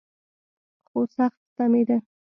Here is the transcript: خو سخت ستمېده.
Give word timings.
خو 0.87 0.99
سخت 1.15 1.39
ستمېده. 1.55 1.97